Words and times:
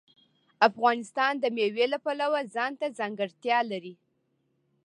افغانستان 0.67 1.33
د 1.39 1.45
مېوې 1.55 1.85
د 1.91 1.95
پلوه 2.05 2.41
ځانته 2.55 2.85
ځانګړتیا 2.97 3.59
لري. 3.71 3.93